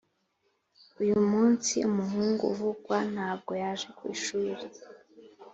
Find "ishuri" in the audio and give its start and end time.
4.15-4.63